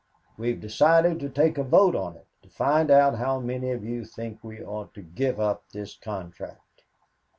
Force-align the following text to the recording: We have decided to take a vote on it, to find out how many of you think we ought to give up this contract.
We 0.35 0.49
have 0.49 0.61
decided 0.61 1.19
to 1.19 1.29
take 1.29 1.59
a 1.59 1.63
vote 1.63 1.93
on 1.95 2.15
it, 2.15 2.25
to 2.41 2.49
find 2.49 2.89
out 2.89 3.19
how 3.19 3.39
many 3.39 3.69
of 3.69 3.83
you 3.85 4.03
think 4.03 4.43
we 4.43 4.59
ought 4.59 4.95
to 4.95 5.03
give 5.03 5.39
up 5.39 5.69
this 5.73 5.95
contract. 5.95 6.81